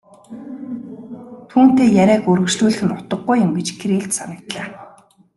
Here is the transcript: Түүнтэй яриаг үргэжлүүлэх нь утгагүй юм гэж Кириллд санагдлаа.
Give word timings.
Түүнтэй 1.49 1.89
яриаг 2.03 2.23
үргэжлүүлэх 2.31 2.81
нь 2.85 2.95
утгагүй 2.97 3.37
юм 3.45 3.51
гэж 3.57 3.67
Кириллд 3.79 4.11
санагдлаа. 4.15 4.67